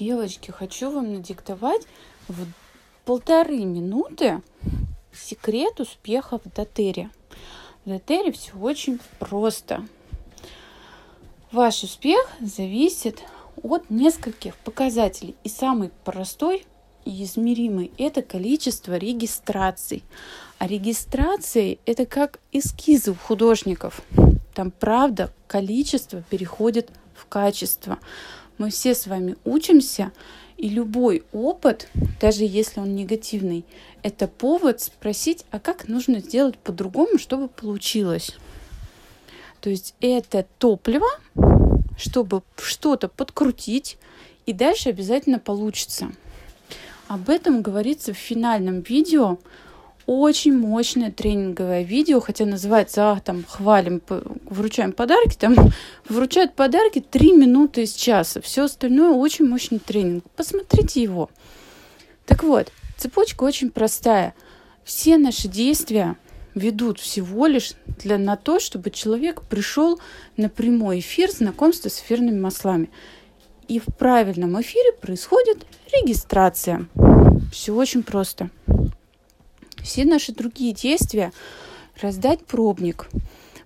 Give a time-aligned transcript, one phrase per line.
[0.00, 1.82] Девочки, хочу вам надиктовать
[2.26, 2.46] в
[3.04, 4.40] полторы минуты
[5.12, 7.10] секрет успеха в Дотере.
[7.84, 9.86] В Дотере все очень просто.
[11.52, 13.22] Ваш успех зависит
[13.62, 15.34] от нескольких показателей.
[15.44, 16.64] И самый простой
[17.04, 20.02] и измеримый– это количество регистраций.
[20.56, 24.00] А регистрации– это как эскизы у художников.
[24.54, 27.98] Там, правда, количество переходит в качество.
[28.60, 30.12] Мы все с вами учимся,
[30.58, 31.88] и любой опыт,
[32.20, 33.64] даже если он негативный,
[34.02, 38.36] это повод спросить, а как нужно сделать по-другому, чтобы получилось.
[39.62, 41.06] То есть это топливо,
[41.96, 43.96] чтобы что-то подкрутить,
[44.44, 46.12] и дальше обязательно получится.
[47.08, 49.38] Об этом говорится в финальном видео
[50.10, 54.02] очень мощное тренинговое видео, хотя называется, а, там, хвалим,
[54.44, 55.54] вручаем подарки, там
[56.08, 58.40] вручают подарки 3 минуты из часа.
[58.40, 60.24] Все остальное очень мощный тренинг.
[60.34, 61.30] Посмотрите его.
[62.26, 64.34] Так вот, цепочка очень простая.
[64.82, 66.16] Все наши действия
[66.56, 70.00] ведут всего лишь для, на то, чтобы человек пришел
[70.36, 72.90] на прямой эфир знакомства с эфирными маслами.
[73.68, 76.88] И в правильном эфире происходит регистрация.
[77.52, 78.50] Все очень просто.
[79.82, 81.32] Все наши другие действия
[82.00, 83.08] раздать пробник.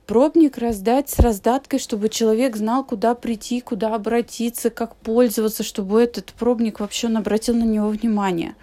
[0.07, 6.33] Пробник раздать с раздаткой, чтобы человек знал, куда прийти, куда обратиться, как пользоваться, чтобы этот
[6.35, 8.55] пробник вообще он обратил на него внимание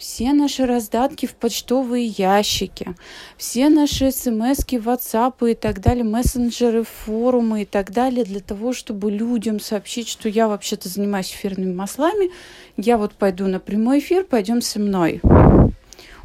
[0.00, 2.94] все наши раздатки в почтовые ящики,
[3.36, 9.10] все наши смс, WhatsApp и так далее, мессенджеры, форумы и так далее, для того, чтобы
[9.10, 12.30] людям сообщить, что я вообще-то занимаюсь эфирными маслами,
[12.78, 15.20] я вот пойду на прямой эфир, пойдем со мной.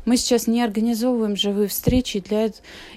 [0.05, 2.45] Мы сейчас не организовываем живые встречи, для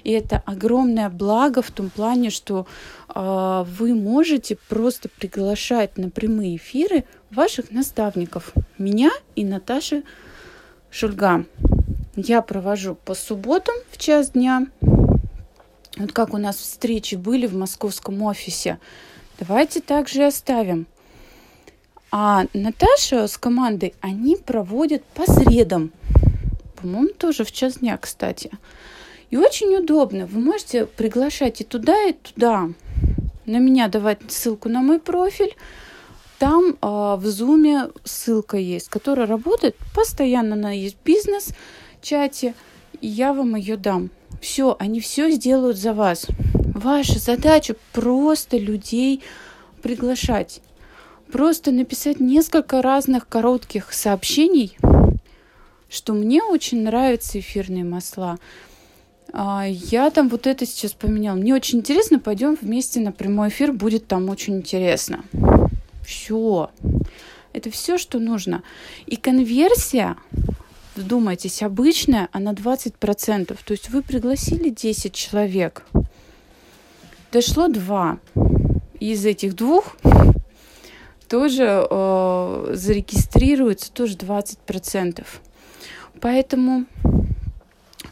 [0.03, 2.67] и это огромное благо в том плане, что
[3.13, 10.03] э, вы можете просто приглашать на прямые эфиры ваших наставников, меня и Наташи
[10.91, 11.45] Шульга.
[12.15, 14.67] Я провожу по субботам в час дня.
[15.97, 18.77] Вот как у нас встречи были в московском офисе.
[19.39, 20.85] Давайте также и оставим.
[22.11, 25.91] А Наташа с командой, они проводят по средам
[26.81, 28.51] по-моему, тоже в час дня, кстати.
[29.29, 30.25] И очень удобно.
[30.25, 32.69] Вы можете приглашать и туда, и туда.
[33.45, 35.55] На меня давать ссылку на мой профиль.
[36.39, 40.55] Там э, в Zoom ссылка есть, которая работает постоянно.
[40.55, 42.55] Она есть бизнес-чате.
[43.01, 44.09] И я вам ее дам.
[44.41, 46.27] Все, они все сделают за вас.
[46.73, 49.21] Ваша задача просто людей
[49.81, 50.61] приглашать.
[51.31, 54.77] Просто написать несколько разных коротких сообщений–
[55.89, 58.37] что мне очень нравятся эфирные масла.
[59.31, 61.35] А, я там вот это сейчас поменял.
[61.35, 65.23] Мне очень интересно, пойдем вместе на прямой эфир, будет там очень интересно.
[66.05, 66.69] Все.
[67.53, 68.63] Это все, что нужно.
[69.05, 70.15] И конверсия,
[70.95, 73.57] вдумайтесь, обычная, она 20%.
[73.63, 75.85] То есть вы пригласили 10 человек.
[77.31, 78.19] Дошло 2.
[78.99, 79.95] Из этих двух
[81.27, 85.23] тоже э, зарегистрируется тоже 20%.
[86.21, 86.85] Поэтому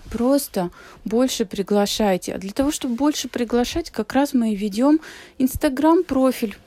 [0.10, 0.72] просто
[1.06, 2.34] больше приглашайте.
[2.34, 5.00] А для того, чтобы больше приглашать, как раз мы и ведем
[5.38, 6.58] Инстаграм-профиль.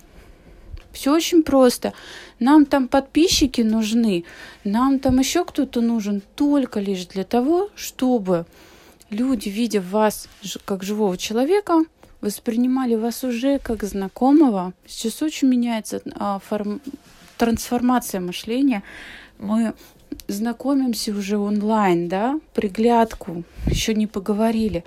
[0.93, 1.93] Все очень просто.
[2.41, 4.25] Нам там подписчики нужны,
[4.65, 8.45] нам там еще кто-то нужен только лишь для того, чтобы
[9.09, 10.29] люди, видя вас
[10.65, 11.85] как живого человека,
[12.21, 14.73] воспринимали вас уже как знакомого.
[14.87, 16.81] Сейчас очень меняется а, форм...
[17.39, 18.83] трансформация мышления.
[19.39, 19.75] Мы
[20.29, 24.85] знакомимся уже онлайн, да, приглядку, еще не поговорили.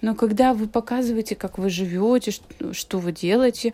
[0.00, 2.32] Но когда вы показываете, как вы живете,
[2.72, 3.72] что, вы делаете,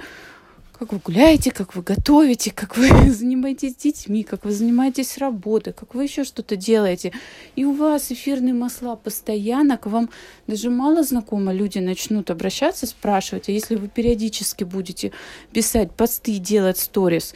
[0.78, 5.94] как вы гуляете, как вы готовите, как вы занимаетесь детьми, как вы занимаетесь работой, как
[5.94, 7.12] вы еще что-то делаете.
[7.56, 10.10] И у вас эфирные масла постоянно к вам
[10.46, 13.48] даже мало знакомо люди начнут обращаться, спрашивать.
[13.48, 15.12] А если вы периодически будете
[15.52, 17.34] писать посты, делать сторис,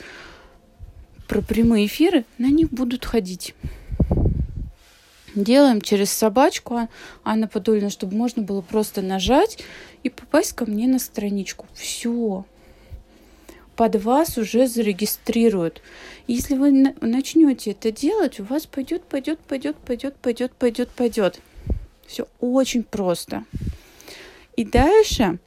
[1.28, 3.54] про прямые эфиры, на них будут ходить.
[5.34, 6.88] Делаем через собачку
[7.24, 9.58] Анна Подольна, чтобы можно было просто нажать
[10.02, 11.66] и попасть ко мне на страничку.
[11.74, 12.44] Все.
[13.76, 15.80] Под вас уже зарегистрируют.
[16.26, 16.70] Если вы
[17.00, 21.40] начнете это делать, у вас пойдет, пойдет, пойдет, пойдет, пойдет, пойдет, пойдет.
[22.06, 23.44] Все очень просто.
[24.56, 25.38] И дальше,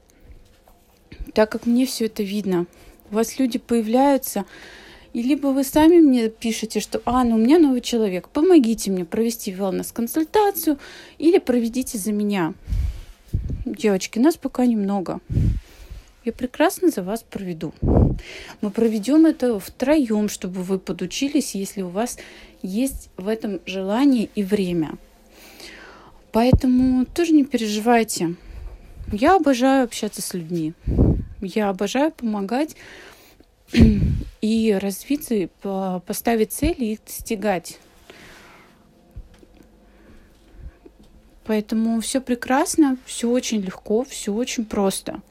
[1.35, 2.65] так как мне все это видно,
[3.11, 4.45] у вас люди появляются,
[5.15, 9.05] и либо вы сами мне пишете, что «А, ну у меня новый человек, помогите мне
[9.05, 10.77] провести wellness-консультацию
[11.17, 12.53] или проведите за меня».
[13.65, 15.21] Девочки, нас пока немного.
[16.25, 17.73] я прекрасно за вас проведу.
[18.59, 22.17] Мы проведем это втроем, чтобы вы подучились, если у вас
[22.61, 24.95] есть в этом желание и время.
[26.33, 28.35] Поэтому тоже не переживайте.
[29.13, 30.73] Я обожаю общаться с людьми.
[31.39, 32.75] Я обожаю помогать
[34.41, 35.49] и развиться,
[36.05, 37.79] поставить цели и их достигать.
[41.45, 45.21] Поэтому все прекрасно, все очень легко, все очень просто.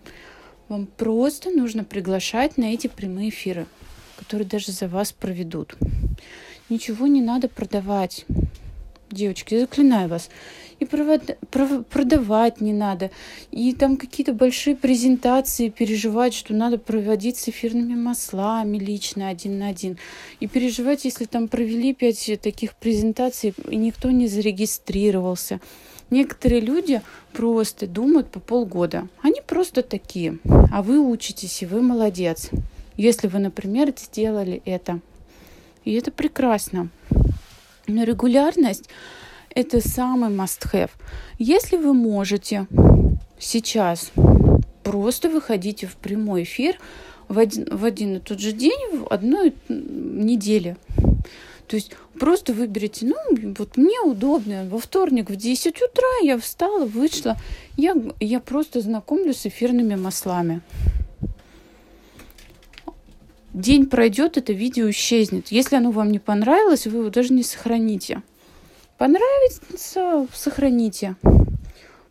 [0.68, 3.66] Вам просто нужно приглашать на эти прямые эфиры,
[4.16, 5.76] которые даже за вас проведут.
[6.68, 8.24] Ничего не надо продавать.
[9.10, 10.28] Девочки, заклинаю вас.
[10.80, 13.10] И продавать не надо.
[13.52, 19.68] И там какие-то большие презентации переживать, что надо проводить с эфирными маслами лично один на
[19.68, 19.98] один.
[20.40, 25.60] И переживать, если там провели пять таких презентаций, и никто не зарегистрировался.
[26.10, 27.00] Некоторые люди
[27.32, 29.08] просто думают по полгода.
[29.22, 30.38] Они просто такие.
[30.72, 32.50] А вы учитесь, и вы молодец.
[32.96, 35.00] Если вы, например, сделали это.
[35.84, 36.88] И это прекрасно.
[37.86, 38.88] Но регулярность–
[39.54, 40.90] это самый must-have.
[41.38, 42.66] Если вы можете
[43.38, 44.10] сейчас
[44.82, 46.78] просто выходите в прямой эфир
[47.28, 50.76] в один, в один и тот же день, в одной неделе–
[51.66, 56.84] то есть просто выберите, ну, вот мне удобно, во вторник в 10 утра я встала,
[56.84, 57.36] вышла,
[57.76, 60.60] я, я просто знакомлюсь с эфирными маслами.
[63.54, 65.52] День пройдет, это видео исчезнет.
[65.52, 68.20] Если оно вам не понравилось, вы его даже не сохраните.
[68.98, 71.14] Понравится, сохраните.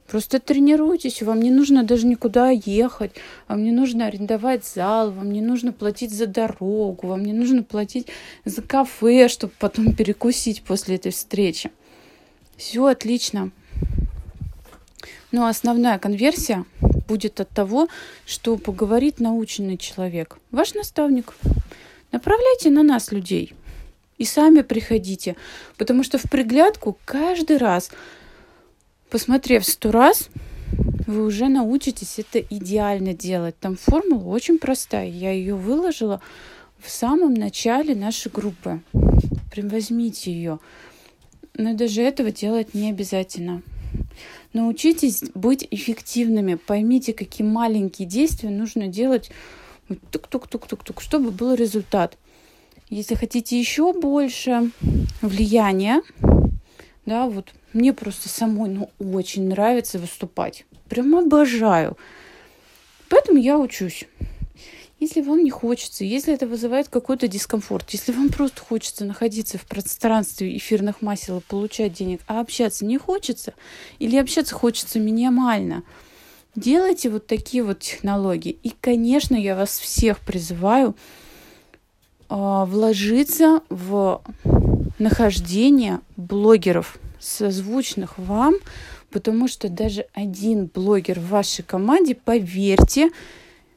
[0.07, 3.11] Просто тренируйтесь, вам не нужно даже никуда ехать,
[3.49, 8.07] вам не нужно арендовать зал, вам не нужно платить за дорогу, вам не нужно платить
[8.45, 11.71] за кафе, чтобы потом перекусить после этой встречи.
[12.55, 13.51] Все отлично.
[15.31, 16.63] Но основная конверсия
[17.07, 17.88] будет от того,
[18.25, 21.33] что поговорит наученный человек, ваш наставник.
[22.11, 23.53] Направляйте на нас людей
[24.17, 25.35] и сами приходите,
[25.77, 27.91] потому что в приглядку каждый раз
[29.09, 30.29] посмотрев сто раз,
[31.05, 33.55] вы уже научитесь это идеально делать.
[33.59, 35.07] Там формула очень простая.
[35.07, 36.21] Я ее выложила
[36.79, 38.81] в самом начале нашей группы.
[39.51, 40.59] Прям возьмите ее.
[41.53, 43.61] Но даже этого делать не обязательно.
[44.53, 46.55] Научитесь быть эффективными.
[46.55, 49.31] Поймите, какие маленькие действия нужно делать
[50.11, 52.17] тук-тук-тук-тук-тук, чтобы был результат.
[52.89, 54.71] Если хотите еще больше
[55.21, 56.01] влияния,
[57.05, 60.65] да, вот мне просто самой, ну, очень нравится выступать.
[60.89, 61.97] Прям обожаю.
[63.09, 64.05] Поэтому я учусь.
[65.03, 69.65] Если вам не хочется, если это вызывает какой-то дискомфорт, если вам просто хочется находиться в
[69.65, 73.53] пространстве эфирных масел и получать денег, а общаться не хочется,
[74.00, 75.83] или общаться хочется минимально,
[76.55, 78.57] делайте вот такие вот технологии.
[78.63, 80.95] И, конечно, я вас всех призываю
[82.29, 84.21] э, вложиться в
[85.00, 88.55] нахождение блогеров, созвучных вам,
[89.11, 93.09] потому что даже один блогер в вашей команде, поверьте,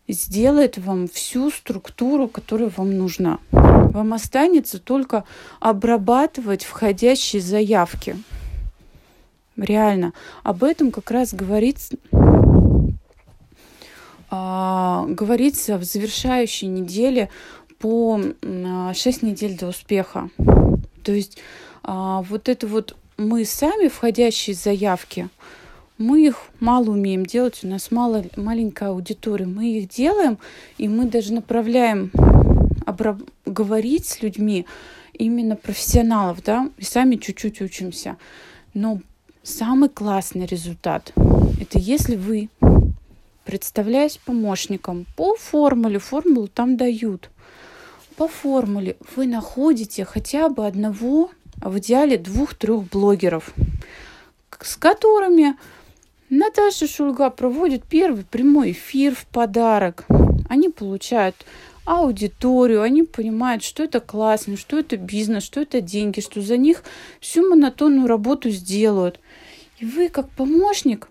[0.08, 3.38] сделает вам всю структуру, которая вам нужна.
[3.52, 5.24] Вам останется только
[5.60, 8.16] обрабатывать входящие заявки.
[9.56, 10.12] Реально.
[10.42, 11.96] Об этом как раз говорится,
[14.30, 17.30] а, говорится в завершающей неделе
[17.78, 18.20] по
[18.94, 20.28] 6 недель до успеха.
[21.02, 21.38] То есть
[21.82, 25.28] а, вот это вот мы сами входящие заявки,
[25.98, 30.38] мы их мало умеем делать, у нас мало, маленькая аудитория, мы их делаем,
[30.78, 32.10] и мы даже направляем
[32.84, 34.66] обра- говорить с людьми
[35.12, 38.16] именно профессионалов, да, и сами чуть-чуть учимся.
[38.74, 39.00] Но
[39.42, 41.12] самый классный результат–
[41.60, 42.50] это если вы,
[43.44, 47.30] представляясь помощником по формуле, формулу там дают,
[48.16, 53.52] по формуле вы находите хотя бы одного а в идеале двух-трех блогеров,
[54.60, 55.56] с которыми
[56.28, 60.06] Наташа Шульга проводит первый прямой эфир в подарок.
[60.48, 61.36] Они получают
[61.84, 66.82] аудиторию, они понимают, что это классно, что это бизнес, что это деньги, что за них
[67.20, 69.20] всю монотонную работу сделают.
[69.78, 71.08] И вы, как помощник,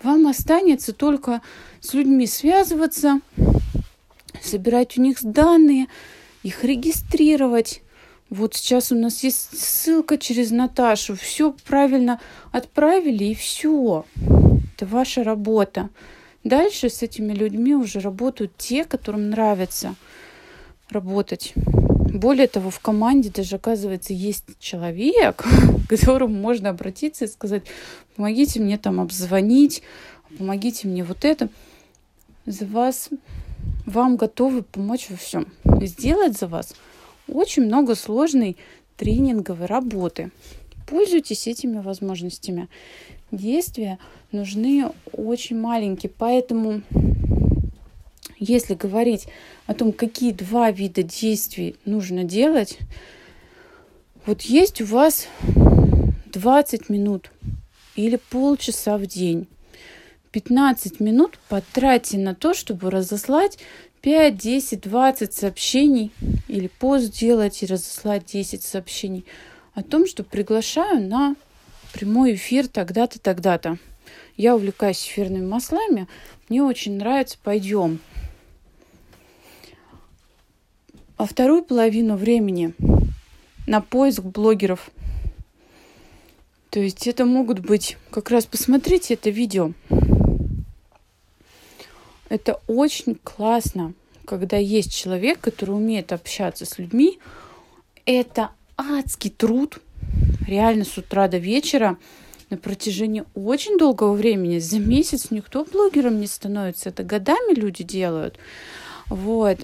[0.00, 1.42] вам останется только
[1.80, 3.20] с людьми связываться,
[4.40, 5.88] собирать у них данные,
[6.44, 7.82] их регистрировать,
[8.32, 11.16] вот сейчас у нас есть ссылка через Наташу.
[11.16, 12.18] Все правильно
[12.50, 14.06] отправили и все.
[14.82, 15.90] Это ваша работа.
[16.42, 19.94] Дальше с этими людьми уже работают те, которым нравится
[20.90, 21.52] работать.
[21.54, 25.44] Более того, в команде даже, оказывается, есть человек,
[25.86, 27.62] к которому можно обратиться и сказать,
[28.16, 29.84] помогите мне там обзвонить,
[30.36, 31.48] помогите мне вот это.
[32.44, 33.08] За вас
[33.86, 35.46] вам готовы помочь во всем.
[35.82, 36.74] Сделать за вас
[37.28, 38.56] очень много сложной
[38.96, 40.32] тренинговой работы.
[40.92, 42.68] Пользуйтесь этими возможностями.
[43.30, 43.98] Действия
[44.30, 46.82] нужны очень маленькие, поэтому
[48.38, 49.26] если говорить
[49.64, 52.76] о том, какие два вида действий нужно делать,
[54.26, 55.28] вот есть у вас
[56.26, 57.30] 20 минут
[57.96, 59.46] или полчаса в день.
[60.32, 63.56] 15 минут потратьте на то, чтобы разослать
[64.02, 66.10] 5, 10, 20 сообщений
[66.48, 69.24] или пост сделать и разослать 10 сообщений
[69.74, 71.36] о том, что приглашаю на
[71.92, 73.78] прямой эфир тогда-то, тогда-то.
[74.36, 76.08] Я увлекаюсь эфирными маслами,
[76.48, 78.00] мне очень нравится, пойдем.
[81.16, 82.74] А вторую половину времени
[83.66, 84.90] на поиск блогеров.
[86.70, 89.72] То есть это могут быть, как раз посмотрите это видео.
[92.28, 93.92] Это очень классно,
[94.24, 97.18] когда есть человек, который умеет общаться с людьми.
[98.06, 99.80] Это адский труд,
[100.46, 101.98] реально с утра до вечера
[102.50, 104.58] на протяжении очень долгого времени.
[104.58, 106.90] За месяц никто блогером не становится.
[106.90, 108.38] Это годами люди делают.
[109.08, 109.58] Вот.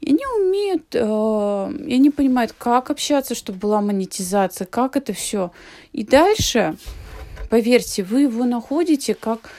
[0.00, 5.52] И они умеют, э, и они понимают, как общаться, чтобы была монетизация, как это все.
[5.92, 6.76] И дальше,
[7.48, 9.50] поверьте, вы его находите как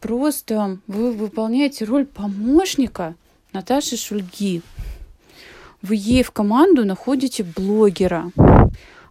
[0.00, 3.14] просто, вы выполняете роль помощника
[3.54, 4.60] Наташи Шульги.
[5.80, 8.30] Вы ей в команду находите блогера.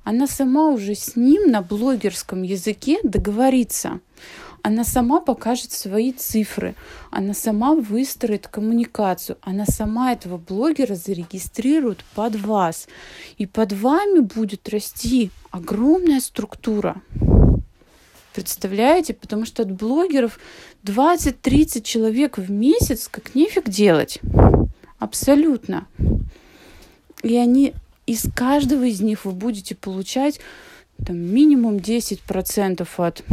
[0.04, 4.00] Она сама уже с ним на блогерском языке договорится
[4.64, 6.74] она сама покажет свои цифры,
[7.12, 12.88] она сама выстроит коммуникацию, она сама этого блогера зарегистрирует под вас.
[13.38, 17.02] И под вами будет расти огромная структура.
[18.34, 19.14] Представляете?
[19.14, 20.40] Потому что от блогеров
[20.86, 24.22] 20-30 человек в месяц как нефиг делать.
[24.98, 25.88] Абсолютно.
[27.22, 27.74] И они
[28.06, 30.40] из каждого из них вы будете получать
[31.06, 33.24] там, минимум 10% от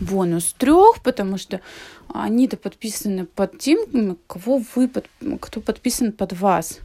[0.00, 1.60] бонус трех, потому что
[2.12, 5.08] они-то подписаны под тем, кого вы под,
[5.40, 6.80] кто подписан под вас.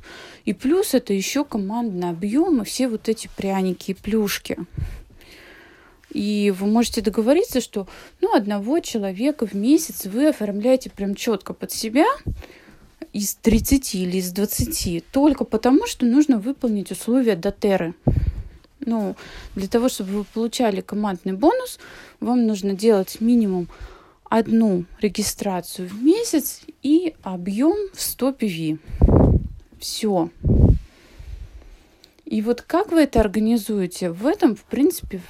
[0.46, 4.58] И плюс это еще командный объем и все вот эти пряники и плюшки.
[6.10, 7.88] И вы можете договориться, что
[8.20, 12.06] ну, одного человека в месяц вы оформляете прям четко под себя
[13.14, 17.94] из 30 или из 20, только потому, что нужно выполнить условия дотеры.
[18.80, 19.16] Ну,
[19.56, 21.80] для того, чтобы вы получали командный бонус,
[22.20, 23.68] вам нужно делать минимум
[24.24, 28.80] одну регистрацию в месяц и объем в 100 PV.
[29.80, 30.30] Все.
[32.26, 34.10] И вот как вы это организуете?
[34.10, 35.22] В этом, в принципе,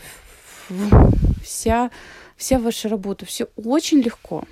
[1.43, 1.89] вся,
[2.37, 3.25] вся ваша работа.
[3.25, 4.45] Все очень легко.